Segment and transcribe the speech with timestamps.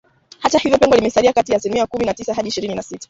[0.39, 2.99] hata hivyo pengo limesalia kati ya asilimia kumi na tisa hadi ishirini na sita